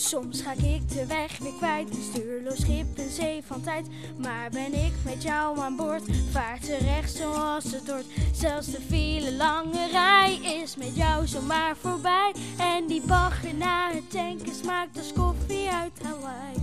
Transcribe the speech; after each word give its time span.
Soms 0.00 0.42
ga 0.42 0.52
ik 0.52 0.88
de 0.88 1.06
weg 1.06 1.38
weer 1.38 1.52
kwijt, 1.56 1.90
een 1.90 2.02
stuurloos 2.12 2.60
schip 2.60 2.98
in 2.98 3.10
zee 3.10 3.42
van 3.46 3.60
tijd. 3.60 3.86
Maar 4.16 4.50
ben 4.50 4.74
ik 4.74 4.92
met 5.04 5.22
jou 5.22 5.58
aan 5.58 5.76
boord, 5.76 6.02
vaart 6.30 6.64
terecht 6.64 7.14
zoals 7.16 7.64
het 7.64 7.90
hoort. 7.90 8.04
Zelfs 8.34 8.66
de 8.66 8.80
file 8.88 9.32
lange 9.32 9.88
rij 9.90 10.34
is 10.62 10.76
met 10.76 10.96
jou 10.96 11.26
zomaar 11.26 11.76
voorbij. 11.76 12.32
En 12.58 12.86
die 12.86 13.00
bagger 13.06 13.54
na 13.54 13.90
het 13.90 14.10
tanken 14.10 14.54
smaakt 14.54 14.98
als 14.98 15.12
koffie 15.12 15.70
uit 15.70 16.02
Hawaii. 16.02 16.56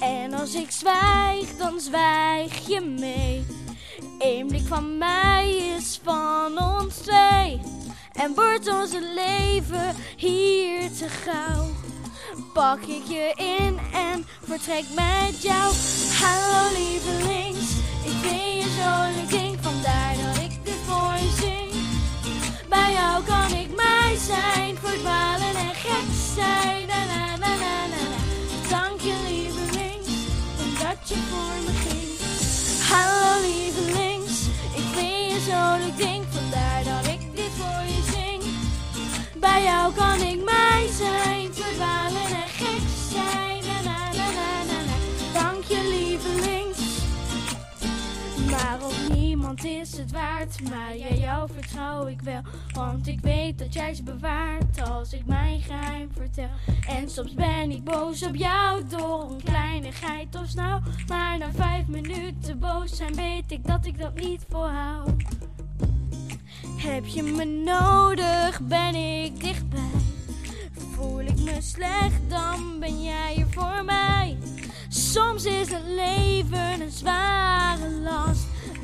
En 0.00 0.34
als 0.34 0.54
ik 0.54 0.70
zwijg, 0.70 1.56
dan 1.56 1.80
zwijg 1.80 2.66
je 2.68 2.80
mee. 2.80 3.44
Eén 4.18 4.46
blik 4.46 4.66
van 4.66 4.98
mij 4.98 5.56
is 5.76 6.00
van 6.02 6.58
ons 6.58 6.94
twee. 6.94 7.60
En 8.12 8.34
wordt 8.34 8.68
ons 8.68 8.92
leven 8.92 9.94
hier 10.16 10.90
te 10.90 11.08
gauw. 11.08 11.61
Pak 12.52 12.80
ik 12.80 13.02
je 13.08 13.32
in 13.36 13.78
en 13.92 14.26
vertrek 14.44 14.84
met 14.94 15.42
jou. 15.42 15.74
Hallo 16.20 16.72
lievelings, 16.78 17.70
ik 18.04 18.16
vind 18.20 18.62
je 18.62 18.68
zo 18.80 19.20
leuk 19.20 19.30
ding. 19.30 19.58
Vandaar 19.60 20.14
dat 20.24 20.36
ik 20.42 20.64
dit 20.64 20.80
voor 20.86 21.14
je 21.14 21.32
zing. 21.40 21.70
Bij 22.68 22.92
jou 22.92 23.24
kan 23.24 23.58
ik 23.58 23.76
mij 23.76 24.16
zijn, 24.26 24.76
verdwalen 24.82 25.54
en 25.56 25.74
gek 25.74 26.08
zijn. 26.34 26.86
Na, 26.86 27.04
na, 27.04 27.36
na, 27.36 27.36
na, 27.36 27.56
na, 27.56 27.86
na. 27.92 28.18
Dank 28.68 29.00
je 29.00 29.14
lievelings, 29.28 30.08
omdat 30.64 31.08
je 31.08 31.16
voor 31.30 31.56
me 31.64 31.72
ging. 31.84 32.18
Hallo 32.90 33.40
lievelings, 33.40 34.46
ik 34.74 34.86
vind 34.94 35.32
je 35.32 35.40
zo 35.50 35.76
leuk 35.78 35.96
ding. 35.96 36.24
Vandaar 36.30 36.84
dat 36.84 37.12
ik 37.12 37.36
dit 37.36 37.52
voor 37.58 37.82
je 37.86 38.02
zing. 38.12 38.42
Bij 39.40 39.62
jou 39.62 39.92
kan 39.94 40.01
het 50.02 50.12
waard. 50.12 50.70
Maar 50.70 50.96
jij 50.96 51.18
jou 51.18 51.50
vertrouw 51.52 52.06
ik 52.06 52.20
wel. 52.22 52.40
Want 52.72 53.06
ik 53.06 53.20
weet 53.20 53.58
dat 53.58 53.72
jij 53.72 53.94
ze 53.94 54.02
bewaart 54.02 54.90
als 54.90 55.12
ik 55.12 55.26
mijn 55.26 55.60
geheim 55.60 56.10
vertel. 56.14 56.50
En 56.88 57.10
soms 57.10 57.34
ben 57.34 57.70
ik 57.70 57.84
boos 57.84 58.22
op 58.26 58.34
jou 58.34 58.82
door 58.88 59.30
een 59.30 59.42
kleinigheid 59.42 60.34
of 60.34 60.48
snauw. 60.48 60.80
Maar 61.08 61.38
na 61.38 61.50
vijf 61.52 61.86
minuten 61.86 62.58
boos 62.58 62.96
zijn 62.96 63.14
weet 63.14 63.50
ik 63.52 63.66
dat 63.66 63.86
ik 63.86 63.98
dat 63.98 64.14
niet 64.14 64.44
volhoud. 64.48 65.22
Heb 66.76 67.06
je 67.06 67.22
me 67.22 67.44
nodig, 67.44 68.60
ben 68.60 68.94
ik 68.94 69.40
dichtbij. 69.40 70.00
Voel 70.94 71.20
ik 71.20 71.38
me 71.38 71.56
slecht, 71.60 72.20
dan 72.28 72.78
ben 72.80 73.02
jij 73.02 73.36
er 73.38 73.50
voor 73.50 73.84
mij. 73.84 74.38
Soms 74.88 75.44
is 75.44 75.70
het 75.70 75.84
leven 75.86 76.80
een 76.80 76.90
last, 77.04 77.21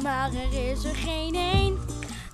maar 0.08 0.30
er 0.32 0.70
is 0.70 0.84
er 0.84 0.94
geen 0.94 1.34
één 1.34 1.78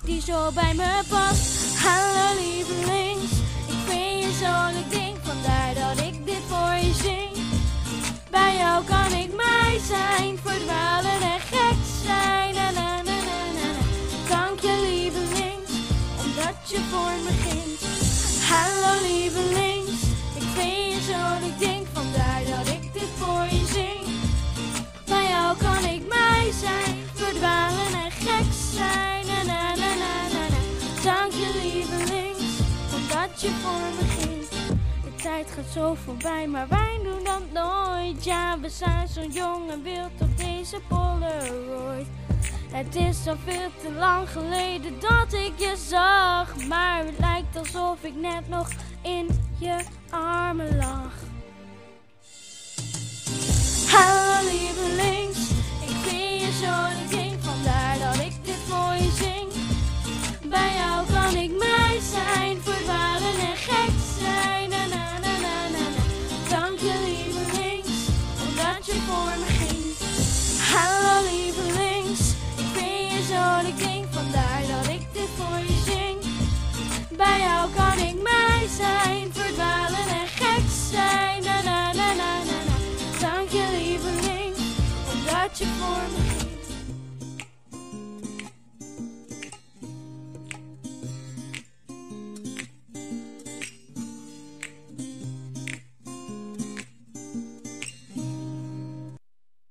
die 0.03 0.21
zo 0.21 0.51
bij 0.51 0.73
me 0.73 1.01
past. 1.09 1.77
Hallo 1.77 2.39
lievelings, 2.41 3.31
ik 3.67 3.81
vind 3.87 4.23
je 4.23 4.31
zo 4.43 4.53
leuk 4.73 4.89
ding, 4.89 5.17
vandaar 5.21 5.73
dat 5.73 6.05
ik 6.05 6.25
dit 6.25 6.43
voor 6.47 6.75
je 6.85 6.93
zing. 6.93 7.35
Bij 8.31 8.55
jou 8.57 8.83
kan 8.83 9.11
ik 9.13 9.35
mij 9.35 9.79
zijn, 9.87 10.37
verdwalen 10.43 11.21
en 11.33 11.39
gek 11.39 11.79
zijn. 12.03 12.55
Dank 14.29 14.59
je 14.59 14.75
lievelings, 14.89 15.71
omdat 16.25 16.57
je 16.69 16.79
voor 16.91 17.15
me 17.25 17.33
ging. 17.45 17.77
Hallo 18.49 19.01
lievelings, 19.01 19.64
je 33.45 33.51
voor. 33.51 33.73
De 35.03 35.15
tijd 35.15 35.51
gaat 35.51 35.71
zo 35.73 35.95
voorbij, 36.05 36.47
maar 36.47 36.67
wij 36.67 36.99
doen 37.03 37.23
dat 37.23 37.51
nooit. 37.53 38.23
Ja, 38.23 38.59
we 38.59 38.69
zijn 38.69 39.07
zo 39.07 39.21
jong 39.21 39.71
en 39.71 39.83
wild 39.83 40.21
op 40.21 40.37
deze 40.37 40.79
Polaroid. 40.87 42.07
Het 42.71 42.95
is 42.95 43.27
al 43.27 43.35
veel 43.45 43.69
te 43.81 43.91
lang 43.91 44.29
geleden 44.29 44.99
dat 44.99 45.33
ik 45.33 45.53
je 45.57 45.75
zag. 45.87 46.67
Maar 46.67 47.05
het 47.05 47.19
lijkt 47.19 47.57
alsof 47.57 48.03
ik 48.03 48.15
net 48.15 48.49
nog 48.49 48.69
in 49.01 49.27
je 49.59 49.83
armen 50.09 50.77
lag. 50.77 51.13
Na, 85.57 85.65
na, 85.65 86.07
na, 86.09 86.24